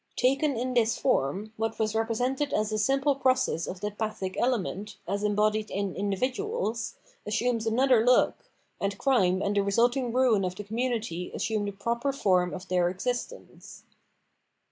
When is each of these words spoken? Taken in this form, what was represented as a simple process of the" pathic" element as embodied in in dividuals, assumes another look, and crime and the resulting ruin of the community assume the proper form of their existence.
Taken 0.15 0.57
in 0.57 0.73
this 0.73 0.97
form, 0.97 1.53
what 1.57 1.77
was 1.77 1.93
represented 1.93 2.53
as 2.53 2.71
a 2.71 2.79
simple 2.79 3.13
process 3.13 3.67
of 3.67 3.81
the" 3.81 3.91
pathic" 3.91 4.35
element 4.41 4.97
as 5.07 5.23
embodied 5.23 5.69
in 5.69 5.95
in 5.95 6.09
dividuals, 6.09 6.95
assumes 7.27 7.67
another 7.67 8.03
look, 8.03 8.49
and 8.79 8.97
crime 8.97 9.43
and 9.43 9.55
the 9.55 9.61
resulting 9.61 10.11
ruin 10.11 10.43
of 10.43 10.55
the 10.55 10.63
community 10.63 11.31
assume 11.35 11.65
the 11.65 11.71
proper 11.71 12.11
form 12.11 12.51
of 12.51 12.67
their 12.67 12.89
existence. 12.89 13.83